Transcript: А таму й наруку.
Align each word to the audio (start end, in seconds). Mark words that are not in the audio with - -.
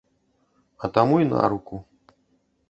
А 0.87 0.89
таму 0.95 1.19
й 1.21 1.29
наруку. 1.35 1.83